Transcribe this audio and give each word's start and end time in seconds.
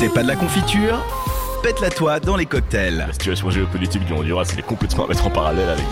C'est 0.00 0.08
pas 0.08 0.22
de 0.22 0.28
la 0.28 0.36
confiture 0.36 1.04
Pète-la 1.62 1.90
toi 1.90 2.20
dans 2.20 2.34
les 2.34 2.46
cocktails. 2.46 3.04
La 3.06 3.12
situation 3.12 3.50
géopolitique 3.50 4.02
du 4.06 4.14
Honduras, 4.14 4.48
elle 4.50 4.60
est 4.60 4.62
complètement 4.62 5.04
à 5.04 5.08
mettre 5.08 5.26
en 5.26 5.30
parallèle 5.30 5.68
avec. 5.68 5.84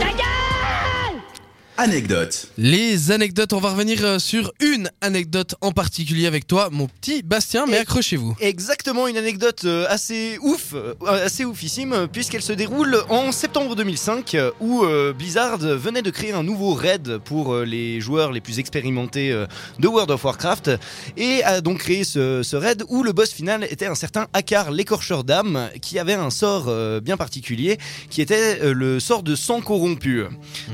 Anecdote. 1.81 2.49
Les 2.59 3.13
anecdotes, 3.13 3.53
on 3.53 3.61
va 3.61 3.71
revenir 3.71 4.05
euh, 4.05 4.19
sur 4.19 4.51
une 4.61 4.91
anecdote 5.01 5.55
en 5.61 5.71
particulier 5.71 6.27
avec 6.27 6.45
toi, 6.45 6.71
mon 6.73 6.89
petit 6.89 7.23
Bastien, 7.23 7.67
mais 7.69 7.79
accrochez-vous. 7.79 8.35
Exactement, 8.41 9.07
une 9.07 9.17
anecdote 9.17 9.61
euh, 9.65 9.87
assez 9.89 10.39
ouf, 10.43 10.75
euh, 10.75 10.95
assez 11.07 11.45
oufissime, 11.45 12.09
puisqu'elle 12.13 12.43
se 12.43 12.53
déroule 12.53 13.01
en 13.11 13.31
septembre 13.31 13.77
2005, 13.77 14.35
euh, 14.35 14.51
où 14.59 14.85
Blizzard 15.17 15.59
venait 15.59 16.03
de 16.03 16.11
créer 16.11 16.33
un 16.33 16.43
nouveau 16.43 16.75
raid 16.75 17.19
pour 17.19 17.55
les 17.59 18.01
joueurs 18.01 18.33
les 18.33 18.41
plus 18.41 18.59
expérimentés 18.59 19.31
de 19.79 19.87
World 19.87 20.11
of 20.11 20.25
Warcraft, 20.25 20.73
et 21.17 21.45
a 21.45 21.61
donc 21.61 21.79
créé 21.79 22.03
ce, 22.03 22.43
ce 22.43 22.57
raid 22.57 22.83
où 22.89 23.05
le 23.05 23.13
boss 23.13 23.31
final 23.31 23.63
était 23.71 23.87
un 23.87 23.95
certain 23.95 24.27
Akar, 24.33 24.73
l'écorcheur 24.73 25.23
d'âme, 25.23 25.71
qui 25.81 26.01
avait 26.01 26.15
un 26.15 26.31
sort 26.31 26.73
bien 27.01 27.17
particulier, 27.17 27.79
qui 28.11 28.21
était 28.21 28.73
le 28.73 28.99
sort 28.99 29.23
de 29.23 29.37
sang 29.37 29.61
corrompu. 29.61 30.25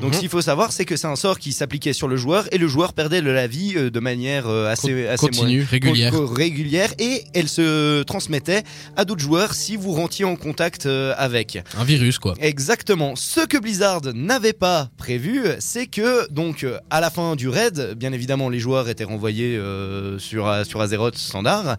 Donc 0.01 0.11
Mhm. 0.11 0.13
ce 0.15 0.21
qu'il 0.21 0.29
faut 0.31 0.41
savoir, 0.41 0.73
c'est 0.73 0.87
que 0.87 0.94
c'est 0.97 1.07
un 1.07 1.17
sort 1.17 1.39
qui 1.39 1.53
s'appliquait 1.53 1.93
sur 1.93 2.09
le 2.09 2.17
joueur, 2.17 2.47
et 2.53 2.59
le 2.59 2.69
joueur 2.69 2.93
perdait 2.93 3.23
de 3.23 3.31
la 3.31 3.47
vie 3.47 3.75
euh, 3.77 3.91
de 3.91 4.01
manière 4.01 4.47
euh, 4.49 4.71
assez, 4.71 5.07
assez 5.07 5.27
Continue, 5.27 5.65
régulière. 5.71 6.93
et 6.99 7.25
elle 7.35 7.49
se 7.49 8.03
transmettait 8.03 8.63
à 8.97 9.05
d'autres 9.05 9.23
joueurs 9.23 9.55
si 9.55 9.77
vous 9.77 9.93
rentriez 9.93 10.25
en 10.25 10.37
contact 10.37 10.87
euh, 10.87 11.15
avec. 11.17 11.59
Un 11.79 11.85
virus, 11.85 12.19
quoi. 12.19 12.35
Exactement. 12.41 13.17
Ce 13.17 13.41
que 13.47 13.59
Blizzard 13.59 14.01
n'avait 14.15 14.53
pas 14.53 14.91
prévu, 14.97 15.43
c'est 15.61 15.87
que 15.87 16.31
donc 16.33 16.67
à 16.91 17.01
la 17.01 17.11
fin 17.11 17.37
du 17.37 17.49
raid, 17.49 17.95
bien 17.97 18.13
évidemment 18.13 18.49
les 18.49 18.59
joueurs 18.59 18.89
étaient 18.89 19.05
renvoyés 19.05 19.57
euh, 19.57 20.19
sur 20.19 20.53
sur 20.67 20.81
Azeroth 20.81 21.17
standard 21.17 21.77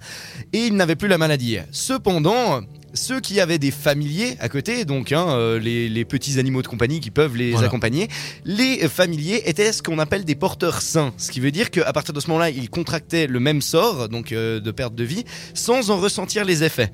et 0.54 0.66
ils 0.68 0.76
n'avaient 0.76 0.96
plus 0.96 1.08
la 1.08 1.18
maladie. 1.18 1.58
Cependant, 1.72 2.62
ceux 2.94 3.20
qui 3.20 3.40
avaient 3.40 3.58
des 3.60 3.72
familiers 3.72 4.36
à 4.40 4.50
côté, 4.50 4.86
donc 4.86 5.12
hein, 5.12 5.58
les, 5.62 5.90
les 5.90 6.06
petits 6.06 6.40
animaux 6.40 6.62
de 6.62 6.68
compagnie 6.68 7.00
qui 7.00 7.12
peuvent 7.12 7.36
les 7.36 7.52
Voilà. 7.52 7.68
accompagner, 7.68 8.08
les 8.46 8.88
étaient 9.14 9.72
ce 9.72 9.84
qu'on 9.84 10.00
appelle 10.00 10.26
des 10.26 10.36
porteurs 10.36 10.82
sains. 10.82 11.14
Ce 11.18 11.32
qui 11.32 11.40
veut 11.40 11.52
dire 11.52 11.72
qu'à 11.72 11.92
partir 11.94 12.14
de 12.14 12.20
ce 12.20 12.28
moment-là, 12.28 12.50
ils 12.50 12.70
contractaient 12.70 13.28
le 13.28 13.40
même 13.40 13.62
sort, 13.62 14.10
donc 14.10 14.32
euh, 14.32 14.60
de 14.60 14.72
perte 14.72 14.96
de 14.96 15.04
vie, 15.04 15.24
sans 15.54 15.92
en 15.92 15.98
ressentir 15.98 16.46
les 16.46 16.64
effets. 16.64 16.92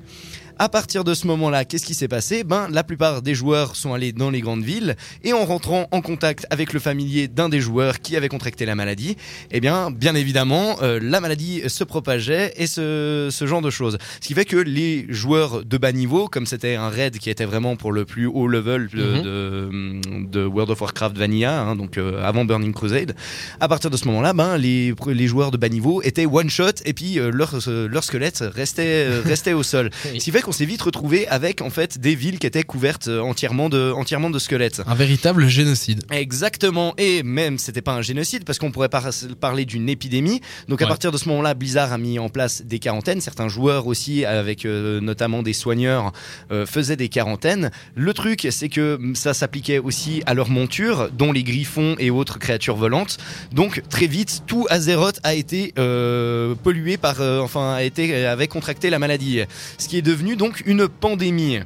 À 0.62 0.68
partir 0.68 1.02
de 1.02 1.12
ce 1.12 1.26
moment-là, 1.26 1.64
qu'est-ce 1.64 1.84
qui 1.84 1.92
s'est 1.94 2.06
passé? 2.06 2.44
Ben, 2.44 2.68
la 2.70 2.84
plupart 2.84 3.20
des 3.20 3.34
joueurs 3.34 3.74
sont 3.74 3.94
allés 3.94 4.12
dans 4.12 4.30
les 4.30 4.40
grandes 4.40 4.62
villes 4.62 4.94
et 5.24 5.32
en 5.32 5.44
rentrant 5.44 5.88
en 5.90 6.00
contact 6.00 6.46
avec 6.50 6.72
le 6.72 6.78
familier 6.78 7.26
d'un 7.26 7.48
des 7.48 7.60
joueurs 7.60 7.98
qui 8.00 8.16
avait 8.16 8.28
contracté 8.28 8.64
la 8.64 8.76
maladie, 8.76 9.16
eh 9.50 9.58
bien, 9.58 9.90
bien 9.90 10.14
évidemment, 10.14 10.76
euh, 10.82 11.00
la 11.02 11.20
maladie 11.20 11.62
se 11.66 11.82
propageait 11.82 12.52
et 12.58 12.68
ce, 12.68 13.26
ce 13.32 13.44
genre 13.44 13.60
de 13.60 13.70
choses. 13.70 13.98
Ce 14.20 14.28
qui 14.28 14.34
fait 14.34 14.44
que 14.44 14.54
les 14.56 15.06
joueurs 15.08 15.64
de 15.64 15.78
bas 15.78 15.90
niveau, 15.90 16.28
comme 16.28 16.46
c'était 16.46 16.76
un 16.76 16.90
raid 16.90 17.18
qui 17.18 17.28
était 17.28 17.44
vraiment 17.44 17.74
pour 17.74 17.90
le 17.90 18.04
plus 18.04 18.26
haut 18.26 18.46
level 18.46 18.86
de, 18.94 19.02
Mhm. 19.02 20.00
de, 20.30 20.30
de 20.30 20.44
World 20.46 20.70
of 20.70 20.80
Warcraft 20.80 21.18
Vanilla, 21.18 21.60
hein, 21.60 21.74
donc 21.74 21.98
euh, 21.98 22.22
avant 22.24 22.44
Burning 22.44 22.72
Crusade, 22.72 23.16
à 23.58 23.66
partir 23.66 23.90
de 23.90 23.96
ce 23.96 24.06
moment-là, 24.06 24.32
ben, 24.32 24.56
les, 24.58 24.94
les 25.08 25.26
joueurs 25.26 25.50
de 25.50 25.56
bas 25.56 25.68
niveau 25.68 26.02
étaient 26.02 26.24
one 26.26 26.50
shot 26.50 26.84
et 26.84 26.92
puis 26.92 27.18
euh, 27.18 27.32
leur, 27.32 27.52
leur 27.66 28.04
squelette 28.04 28.44
restait, 28.54 29.08
euh, 29.08 29.22
restait 29.24 29.54
au 29.54 29.64
sol. 29.64 29.90
Ce 30.04 30.10
qui 30.22 30.30
fait 30.30 30.40
qu'on 30.40 30.51
s'est 30.52 30.64
vite 30.66 30.82
retrouvé 30.82 31.26
avec 31.28 31.60
en 31.62 31.70
fait 31.70 31.98
des 31.98 32.14
villes 32.14 32.38
qui 32.38 32.46
étaient 32.46 32.62
couvertes 32.62 33.08
euh, 33.08 33.20
entièrement 33.20 33.68
de, 33.68 33.92
entièrement 33.92 34.30
de 34.30 34.38
squelettes. 34.38 34.82
Un 34.86 34.94
véritable 34.94 35.46
génocide. 35.48 36.02
Exactement, 36.10 36.94
et 36.98 37.22
même 37.22 37.58
c'était 37.58 37.82
pas 37.82 37.92
un 37.92 38.02
génocide 38.02 38.44
parce 38.44 38.58
qu'on 38.58 38.70
pourrait 38.70 38.88
par- 38.88 39.08
parler 39.40 39.64
d'une 39.64 39.88
épidémie. 39.88 40.40
Donc 40.68 40.80
à 40.82 40.84
Ouais. 40.84 40.88
partir 40.88 41.12
de 41.12 41.18
ce 41.18 41.28
moment-là, 41.28 41.54
Blizzard 41.54 41.92
a 41.92 41.98
mis 41.98 42.18
en 42.18 42.28
place 42.28 42.62
des 42.64 42.78
quarantaines. 42.78 43.20
Certains 43.20 43.48
joueurs 43.48 43.86
aussi, 43.86 44.24
avec 44.24 44.64
euh, 44.64 45.00
notamment 45.00 45.42
des 45.42 45.52
soigneurs, 45.52 46.12
euh, 46.50 46.66
faisaient 46.66 46.96
des 46.96 47.08
quarantaines. 47.08 47.70
Le 47.94 48.12
truc, 48.14 48.46
c'est 48.50 48.68
que 48.68 48.98
ça 49.14 49.34
s'appliquait 49.34 49.78
aussi 49.78 50.22
à 50.26 50.34
leur 50.34 50.48
monture, 50.50 51.10
dont 51.12 51.32
les 51.32 51.42
griffons 51.42 51.96
et 51.98 52.10
autres 52.10 52.38
créatures 52.38 52.76
volantes. 52.76 53.18
Donc 53.52 53.82
très 53.88 54.06
vite, 54.06 54.42
tout 54.46 54.66
Azeroth 54.70 55.20
a 55.22 55.34
été 55.34 55.72
euh, 55.78 56.54
pollué 56.54 56.96
par, 56.96 57.20
enfin, 57.20 57.74
a 57.74 57.82
été, 57.82 58.24
avait 58.26 58.48
contracté 58.48 58.90
la 58.90 58.98
maladie, 58.98 59.40
ce 59.78 59.88
qui 59.88 59.96
est 59.98 60.02
devenu 60.02 60.31
donc 60.36 60.62
une 60.66 60.88
pandémie. 60.88 61.60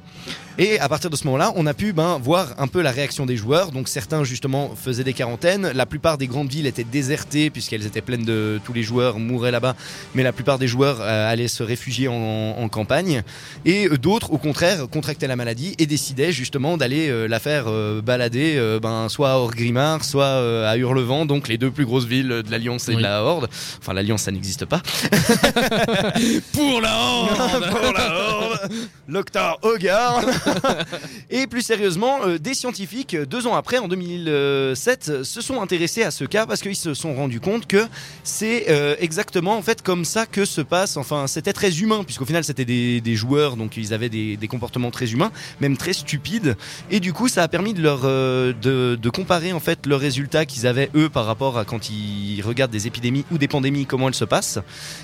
Et 0.59 0.79
à 0.81 0.89
partir 0.89 1.11
de 1.11 1.17
ce 1.17 1.25
moment-là, 1.27 1.53
on 1.57 1.67
a 1.67 1.75
pu 1.75 1.93
ben, 1.93 2.19
voir 2.23 2.49
un 2.59 2.67
peu 2.67 2.81
la 2.81 2.91
réaction 2.91 3.27
des 3.27 3.37
joueurs. 3.37 3.73
Donc 3.73 3.89
certains 3.89 4.25
justement 4.25 4.73
faisaient 4.75 5.05
des 5.05 5.13
quarantaines. 5.13 5.71
La 5.75 5.85
plupart 5.87 6.17
des 6.19 6.27
grandes 6.27 6.51
villes 6.51 6.67
étaient 6.67 6.85
désertées 6.85 7.51
puisqu'elles 7.51 7.85
étaient 7.87 8.01
pleines 8.01 8.25
de 8.25 8.59
tous 8.65 8.73
les 8.73 8.83
joueurs 8.83 9.19
mouraient 9.19 9.51
là-bas. 9.51 9.77
Mais 10.15 10.23
la 10.23 10.33
plupart 10.33 10.59
des 10.59 10.67
joueurs 10.69 10.99
euh, 11.01 11.31
allaient 11.31 11.49
se 11.49 11.63
réfugier 11.63 12.09
en, 12.09 12.15
en 12.59 12.69
campagne. 12.69 13.23
Et 13.65 13.87
euh, 13.89 13.99
d'autres, 13.99 14.33
au 14.33 14.39
contraire, 14.39 14.89
contractaient 14.91 15.27
la 15.27 15.37
maladie 15.37 15.75
et 15.79 15.87
décidaient 15.87 16.33
justement 16.33 16.77
d'aller 16.79 17.09
euh, 17.09 17.27
la 17.27 17.39
faire 17.39 17.65
euh, 17.67 18.01
balader, 18.01 18.79
ben, 18.81 19.09
soit 19.09 19.33
à 19.33 19.37
Orgrimmar, 19.37 20.05
soit 20.05 20.69
à 20.69 20.77
Hurlevent, 20.77 21.27
donc 21.27 21.49
les 21.49 21.59
deux 21.59 21.71
plus 21.71 21.85
grosses 21.85 22.05
villes 22.07 22.29
de 22.29 22.51
l'Alliance 22.51 22.89
et 22.89 22.93
Oui. 22.93 22.97
de 22.99 23.03
la 23.03 23.23
Horde. 23.23 23.49
Enfin, 23.79 23.93
l'Alliance, 23.93 24.23
ça 24.23 24.31
n'existe 24.33 24.65
pas. 24.65 24.81
Pour 26.53 26.81
la 26.81 26.97
horde 26.97 27.71
Pour 27.71 27.93
la 27.93 28.15
Horde 28.15 28.71
L'Octar 29.09 29.59
Hogar 29.63 30.23
Et 31.31 31.47
plus 31.47 31.63
sérieusement, 31.63 32.21
euh, 32.25 32.39
des 32.39 32.55
scientifiques, 32.55 33.15
euh, 33.15 33.27
deux 33.27 33.47
ans 33.47 33.55
après, 33.55 33.79
en 33.79 33.89
2007, 33.89 35.09
euh, 35.09 35.25
se 35.25 35.41
sont 35.41 35.61
intéressés 35.61 36.03
à 36.03 36.11
ce 36.11 36.25
cas 36.25 36.47
parce 36.47 36.61
qu'ils 36.61 36.77
se 36.77 36.95
sont 36.95 37.15
rendus 37.15 37.41
compte 37.41 37.67
que 37.67 37.87
c'est 38.23 38.67
exactement 39.01 39.57
en 39.57 39.63
fait 39.63 39.83
comme 39.83 40.05
ça 40.05 40.27
que 40.27 40.45
se 40.45 40.61
passe. 40.61 40.97
Enfin, 40.97 41.27
c'était 41.27 41.53
très 41.53 41.81
humain 41.81 42.03
puisqu'au 42.05 42.25
final 42.25 42.45
c'était 42.45 42.65
des, 42.65 43.17
joueurs, 43.17 43.57
donc 43.57 43.77
ils 43.77 43.95
avaient 43.95 44.09
des, 44.09 44.49
comportements 44.49 44.91
très 44.91 45.13
humains, 45.13 45.33
même 45.61 45.77
très 45.77 45.93
stupides. 45.93 46.57
Et 46.91 47.01
du 47.01 47.13
coup, 47.13 47.29
ça 47.29 47.43
a 47.43 47.49
permis 47.49 47.75
de 47.75 47.83
leur 47.83 48.03
de, 48.03 49.11
comparer 49.11 49.53
en 49.53 49.61
fait 49.61 49.87
leurs 49.87 50.01
résultats 50.01 50.45
qu'ils 50.45 50.67
avaient 50.67 50.91
eux 50.95 51.09
par 51.09 51.27
rapport 51.27 51.59
à 51.59 51.65
quand 51.65 51.91
ils 51.91 52.41
regardent 52.43 52.71
des 52.71 52.87
épidémies 52.87 53.25
ou 53.31 53.39
des 53.39 53.49
pandémies, 53.49 53.87
comment 53.87 54.09
elles 54.09 54.15
se 54.15 54.25
passent, 54.25 54.59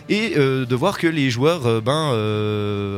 et 0.09 0.34
de 0.36 0.74
voir 0.74 0.98
que 0.98 1.06
les 1.06 1.30
joueurs 1.30 1.82
ben 1.82 2.12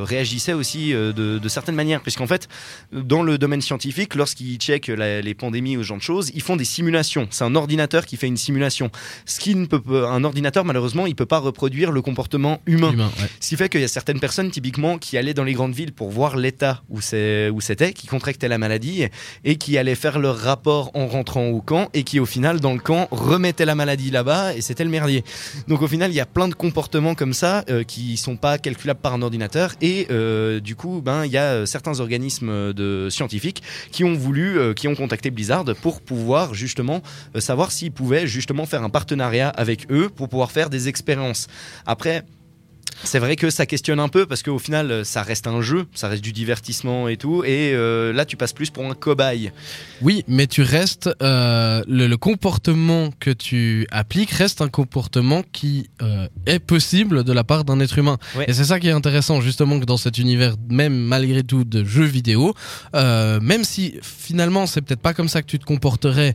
réagissaient 0.05 0.53
aussi 0.53 0.93
de, 0.93 1.13
de 1.13 1.49
certaines 1.49 1.77
manières, 1.77 2.01
puisqu'en 2.01 2.27
fait 2.27 2.34
dans 2.93 3.23
le 3.23 3.39
domaine 3.39 3.61
scientifique, 3.61 4.15
lorsqu'ils 4.15 4.57
checkent 4.59 4.89
la- 4.89 5.21
les 5.21 5.35
pandémies 5.35 5.77
ou 5.77 5.83
ce 5.83 5.89
genre 5.89 5.99
de 5.99 6.03
choses, 6.03 6.31
ils 6.35 6.43
font 6.43 6.57
des 6.57 6.65
simulations. 6.65 7.27
C'est 7.31 7.45
un 7.45 7.55
ordinateur 7.55 8.07
qui 8.07 8.17
fait 8.17 8.27
une 8.27 8.37
simulation. 8.37 8.91
Ce 9.27 9.41
qui 9.41 9.55
ne 9.55 9.67
peut 9.67 10.07
un 10.07 10.25
ordinateur 10.25 10.65
malheureusement, 10.65 11.07
il 11.07 11.15
peut 11.15 11.27
pas 11.27 11.39
reproduire 11.39 11.93
le 11.93 12.03
comportement 12.03 12.61
humain. 12.67 12.93
Humain, 12.93 13.11
ouais. 13.21 13.29
Ce 13.41 13.49
qui 13.49 13.57
fait 13.57 13.69
qu'il 13.69 13.81
y 13.81 13.85
a 13.85 13.89
certaines 13.89 14.21
personnes 14.21 14.51
typiquement 14.51 14.99
qui 14.99 15.17
allaient 15.19 15.35
dans 15.35 15.45
les 15.45 15.53
grandes 15.55 15.75
villes 15.75 15.93
pour 15.93 16.11
voir 16.11 16.37
l'état 16.37 16.83
où 16.89 17.01
c'était, 17.01 17.93
qui 17.93 18.07
contractaient 18.07 18.49
la 18.49 18.59
maladie 18.59 19.05
et 19.45 19.57
qui 19.57 19.77
allaient 19.79 19.95
faire 19.95 20.19
leur 20.19 20.37
rapport 20.39 20.91
en 20.95 21.07
rentrant 21.07 21.47
au 21.49 21.61
camp 21.61 21.89
et 21.95 22.03
qui 22.03 22.21
au 22.21 22.27
final 22.27 22.61
dans 22.61 22.73
le 22.73 22.81
camp 22.81 23.09
remettaient 23.11 23.65
la 23.65 23.75
maladie 23.75 24.11
là-bas 24.11 24.55
et 24.55 24.61
c'était 24.61 24.85
le 24.85 24.91
merdier. 24.91 25.25
Donc 25.69 25.83
au 25.83 25.89
final 25.89 26.11
il 26.11 26.15
y 26.15 26.21
a 26.21 26.27
plein 26.27 26.49
de 26.49 26.55
comportements 26.55 27.15
comme 27.15 27.33
ça 27.35 27.65
euh, 27.71 27.83
qui 27.85 28.17
sont 28.17 28.37
pas 28.37 28.59
calculables 28.59 29.01
par 29.01 29.15
un 29.15 29.23
ordinateur 29.23 29.75
et 29.81 30.07
euh, 30.11 30.61
du 30.61 30.77
coup 30.77 31.01
ben 31.05 31.25
il 31.25 31.33
y 31.33 31.37
a 31.37 31.53
euh, 31.53 31.67
certains 31.67 32.01
organismes 32.01 32.24
de 32.31 33.09
scientifiques 33.11 33.63
qui 33.91 34.05
ont 34.05 34.15
voulu 34.15 34.59
euh, 34.59 34.75
qui 34.75 34.89
ont 34.89 34.95
contacté 34.95 35.31
Blizzard 35.31 35.65
pour 35.83 36.01
pouvoir 36.01 36.55
justement 36.55 37.03
euh, 37.35 37.41
savoir 37.41 37.73
s'ils 37.73 37.93
pouvaient 37.93 38.27
justement 38.27 38.67
faire 38.67 38.83
un 38.83 38.91
partenariat 38.91 39.49
avec 39.49 39.91
eux 39.91 40.09
pour 40.09 40.29
pouvoir 40.29 40.51
faire 40.51 40.71
des 40.71 40.89
expériences. 40.89 41.47
Après 41.87 42.25
c'est 43.03 43.19
vrai 43.19 43.37
que 43.37 43.51
ça 43.51 43.67
questionne 43.67 44.01
un 44.01 44.09
peu 44.09 44.27
parce 44.27 44.43
qu'au 44.43 44.59
final, 44.59 44.91
euh, 44.91 45.05
ça 45.05 45.23
reste 45.23 45.47
un 45.47 45.61
jeu, 45.61 45.87
ça 45.95 46.09
reste 46.09 46.23
du 46.23 46.33
divertissement 46.33 47.09
et 47.09 47.17
tout. 47.17 47.45
Et 47.45 47.73
euh, 47.75 48.13
là, 48.13 48.25
tu 48.25 48.37
passes 48.37 48.53
plus 48.53 48.71
pour 48.71 48.85
un 48.85 48.95
cobaye. 48.95 49.51
Oui, 50.03 50.25
mais 50.29 50.47
tu 50.47 50.63
restes. 50.63 51.11
euh, 51.23 51.83
le, 51.89 52.07
le 52.07 52.17
comportement 52.17 53.11
que 53.19 53.31
tu 53.31 53.87
appliques 53.91 54.31
reste 54.31 54.61
un 54.63 54.69
comportement 54.69 55.43
qui 55.53 55.89
euh, 56.03 56.29
est 56.47 56.59
possible 56.61 57.25
de 57.25 57.33
la 57.33 57.45
part 57.45 57.65
d'un 57.65 57.81
être 57.81 57.99
humain. 57.99 58.19
Ouais. 58.37 58.45
Et 58.49 58.53
c'est 58.53 58.65
ça 58.65 58.79
qui 58.79 58.89
est 58.89 58.93
intéressant, 58.93 59.41
justement, 59.41 59.81
que 59.81 59.85
dans 59.85 59.97
cet 59.97 60.19
univers, 60.19 60.55
même 60.71 60.95
malgré 60.97 61.43
tout, 61.43 61.65
de 61.65 61.85
jeux 61.85 62.05
vidéo, 62.05 62.55
même 62.95 63.65
si 63.65 63.95
finalement 64.03 64.67
c'est 64.67 64.81
peut-être 64.83 65.01
pas 65.01 65.15
comme 65.15 65.29
ça 65.29 65.43
que 65.43 65.47
tu 65.47 65.59
te 65.59 65.65
comporterais 65.65 66.35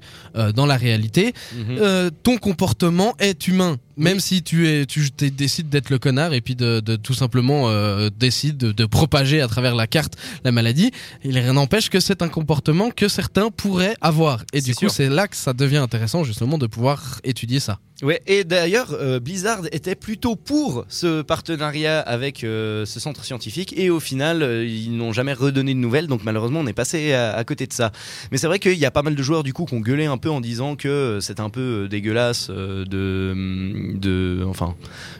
dans 0.56 0.66
la 0.66 0.78
réalité, 0.78 1.34
euh, 1.70 2.10
ton 2.24 2.38
comportement 2.38 3.16
est 3.20 3.48
humain. 3.48 3.78
Même 4.00 4.20
si 4.20 4.42
tu 4.44 4.68
es, 4.68 4.86
tu 4.86 5.10
décides 5.12 5.70
d'être 5.70 5.90
le 5.90 6.00
connard 6.00 6.34
et 6.34 6.42
puis 6.42 6.56
de, 6.56 6.80
de 6.80 6.96
tout 6.96 7.14
simplement 7.14 7.70
euh, 7.70 8.10
décide 8.18 8.58
de, 8.58 8.72
de 8.72 8.86
propager 8.86 9.42
à 9.42 9.48
travers 9.48 9.76
la 9.76 9.88
carte 9.88 10.16
la 10.44 10.52
maladie, 10.52 10.92
il 11.24 11.38
rien 11.38 11.54
n'empêche 11.54 11.90
que 11.90 12.00
c'est 12.00 12.22
un 12.22 12.30
comportement 12.30 12.92
que 12.92 13.08
certains 13.08 13.50
pourraient 13.52 13.96
avoir. 14.02 14.44
Et 14.54 14.62
du 14.62 14.74
coup, 14.74 14.90
c'est 14.90 15.10
là 15.10 15.28
que 15.28 15.36
ça 15.36 15.54
devient 15.54 15.78
intéressant 15.78 16.24
justement 16.24 16.58
de 16.58 16.68
pouvoir 16.68 17.20
étudier 17.24 17.60
ça. 17.60 17.80
Ouais, 18.02 18.22
et 18.28 18.46
d'ailleurs, 18.46 18.94
euh, 18.94 19.20
Blizzard 19.20 19.64
était 19.74 19.96
plutôt 19.96 20.38
pour 20.38 20.86
ce 20.88 21.22
partenariat 21.22 22.00
avec 22.00 22.46
euh, 22.46 22.86
ce 22.86 22.98
centre 22.98 23.26
scientifique, 23.26 23.78
et 23.78 23.90
au 23.90 24.00
final, 24.00 24.42
euh, 24.42 24.66
ils 24.66 24.96
n'ont 24.96 25.12
jamais 25.12 25.34
redonné 25.34 25.74
de 25.74 25.80
nouvelles, 25.80 26.08
donc 26.08 26.24
malheureusement, 26.24 26.62
on 26.62 26.68
est 26.68 26.72
passé 26.74 27.12
à, 27.12 27.34
à 27.36 27.44
côté 27.44 27.68
de 27.68 27.74
ça. 27.74 27.92
Mais 28.32 28.38
c'est 28.38 28.48
vrai 28.48 28.60
qu'il 28.60 28.78
y 28.78 28.86
a 28.86 28.92
pas 28.92 29.02
mal 29.02 29.16
de 29.16 29.24
joueurs 29.24 29.44
du 29.44 29.52
coup 29.52 29.66
qui 29.66 29.74
ont 29.74 29.82
gueulé 29.82 30.06
un 30.06 30.18
peu 30.18 30.30
en 30.30 30.40
disant 30.40 30.78
que 30.78 30.88
euh, 30.88 31.20
c'était 31.20 31.42
un 31.42 31.50
peu 31.50 31.90
dégueulasse 31.90 32.50
de, 32.50 33.32
hum, 33.34 33.89
de, 33.98 34.44
enfin, 34.48 34.76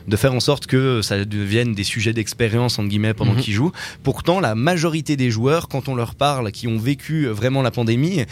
de 0.08 0.16
faire 0.16 0.32
en 0.34 0.40
sorte 0.40 0.66
que 0.66 1.02
ça 1.02 1.24
devienne 1.24 1.74
des 1.74 1.84
sujets 1.84 2.12
d'expérience 2.12 2.78
entre 2.78 2.88
guillemets 2.88 3.14
pendant 3.14 3.32
Mhm. 3.32 3.40
qu'ils 3.40 3.54
jouent. 3.54 3.72
Pourtant, 4.02 4.40
la 4.40 4.54
majorité 4.54 5.16
des 5.16 5.30
joueurs, 5.30 5.68
quand 5.68 5.88
on 5.88 5.94
leur 5.94 6.14
parle, 6.14 6.52
qui 6.52 6.66
ont 6.68 6.78
vécu 6.78 7.26
vraiment 7.26 7.62
la 7.62 7.70
pandémie, 7.70 8.24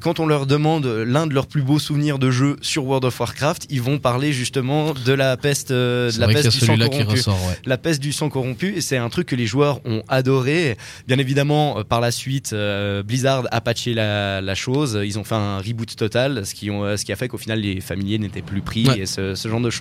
quand 0.00 0.20
on 0.20 0.26
leur 0.26 0.46
demande 0.46 0.86
l'un 0.86 1.26
de 1.26 1.34
leurs 1.34 1.46
plus 1.46 1.62
beaux 1.62 1.78
souvenirs 1.78 2.18
de 2.18 2.30
jeu 2.30 2.56
sur 2.60 2.84
World 2.84 3.04
of 3.04 3.18
Warcraft, 3.18 3.66
ils 3.70 3.82
vont 3.82 3.98
parler 3.98 4.32
justement 4.32 4.92
de 4.94 5.12
la 5.12 5.36
peste, 5.36 5.70
euh, 5.70 6.10
de 6.12 6.20
la 6.20 6.28
peste 6.28 6.50
du 6.50 6.58
sang 6.58 6.76
corrompu 6.76 7.02
ressort, 7.04 7.34
ouais. 7.48 7.58
la 7.64 7.78
peste 7.78 8.00
du 8.02 8.12
sang 8.12 8.28
corrompu 8.28 8.74
et 8.76 8.80
c'est 8.80 8.96
un 8.96 9.08
truc 9.08 9.26
que 9.28 9.36
les 9.36 9.46
joueurs 9.46 9.80
ont 9.86 10.02
adoré 10.08 10.76
bien 11.08 11.18
évidemment 11.18 11.78
euh, 11.78 11.84
par 11.84 12.00
la 12.00 12.10
suite 12.10 12.52
euh, 12.52 13.02
Blizzard 13.02 13.44
a 13.50 13.60
patché 13.60 13.94
la, 13.94 14.40
la 14.40 14.54
chose 14.54 14.98
ils 15.04 15.18
ont 15.18 15.24
fait 15.24 15.34
un 15.34 15.58
reboot 15.58 15.94
total 15.96 16.44
ce 16.46 16.54
qui, 16.54 16.70
ont, 16.70 16.96
ce 16.96 17.04
qui 17.04 17.12
a 17.12 17.16
fait 17.16 17.28
qu'au 17.28 17.38
final 17.38 17.60
les 17.60 17.80
familiers 17.80 18.18
n'étaient 18.18 18.42
plus 18.42 18.60
pris 18.60 18.86
Ouais. 18.88 19.00
et 19.00 19.06
ce, 19.06 19.34
ce 19.34 19.48
genre 19.48 19.60
de 19.60 19.70
choses 19.70 19.79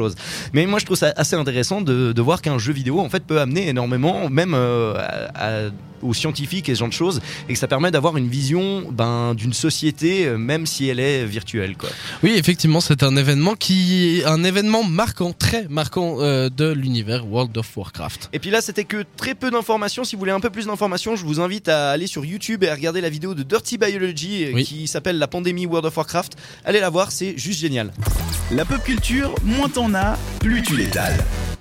mais 0.54 0.66
moi 0.66 0.80
je 0.80 0.86
trouve 0.86 0.98
ça 0.98 1.14
assez 1.16 1.36
intéressant 1.36 1.82
de, 1.82 2.22
voir 2.22 2.42
qu'un 2.42 2.58
jeu 2.58 2.74
vidéo 2.74 3.00
en 3.00 3.10
fait 3.10 3.24
peut 3.24 3.40
amener 3.40 3.70
énormément 3.70 4.30
même 4.30 4.54
euh, 4.54 4.94
à- 5.36 5.70
aux 6.02 6.14
scientifiques 6.14 6.70
et 6.70 6.76
ce 6.76 6.80
genre 6.80 6.90
de 6.90 6.94
choses 6.94 7.22
et 7.48 7.54
que 7.54 7.60
ça 7.60 7.68
permet 7.68 7.92
d'avoir 7.92 8.18
une 8.18 8.28
vision 8.28 8.84
ben, 8.92 9.34
d'une 9.36 9.54
société 9.54 10.26
euh, 10.26 10.38
même 10.38 10.66
si 10.66 10.88
elle 10.88 11.00
est 11.00 11.26
virtuelle 11.26 11.76
quoi. 11.78 11.90
Oui, 12.24 12.34
effectivement, 12.38 12.82
c'est 12.82 13.04
un 13.04 13.16
événement 13.16 13.56
qui 13.56 14.20
est 14.20 14.26
un 14.26 14.44
événement 14.44 14.84
marquant, 14.84 15.34
très 15.34 15.68
marquant 15.70 16.18
euh, 16.20 16.50
de 16.50 16.72
l'univers 16.72 17.26
World 17.28 17.58
of 17.58 17.76
Warcraft. 17.78 18.30
Et 18.34 18.40
puis 18.40 18.50
là, 18.50 18.62
c'était 18.62 18.84
que 18.84 19.04
très 19.18 19.36
peu 19.36 19.52
d'informations. 19.52 20.04
Si 20.04 20.16
vous 20.16 20.20
voulez 20.20 20.32
un 20.32 20.40
peu 20.40 20.50
plus 20.50 20.66
d'informations, 20.66 21.16
je 21.16 21.26
vous 21.26 21.40
invite 21.40 21.68
à 21.70 21.92
aller 21.92 22.08
sur 22.08 22.26
YouTube 22.26 22.64
et 22.64 22.70
à 22.70 22.76
regarder 22.76 23.02
la 23.02 23.10
vidéo 23.10 23.34
de 23.34 23.44
Dirty 23.44 23.78
Biology 23.78 24.46
euh, 24.46 24.52
Oui. 24.54 24.64
qui 24.64 24.88
s'appelle 24.88 25.18
La 25.18 25.28
pandémie 25.28 25.66
World 25.66 25.86
of 25.86 25.98
Warcraft. 25.98 26.36
Allez 26.66 26.80
la 26.80 26.90
voir, 26.90 27.12
c'est 27.12 27.38
juste 27.38 27.60
génial. 27.60 27.92
La 28.52 28.66
pop 28.66 28.84
culture, 28.84 29.34
moins 29.44 29.70
t'en 29.70 29.94
as, 29.94 30.18
plus 30.40 30.62
tu 30.62 30.76
l'étales. 30.76 31.18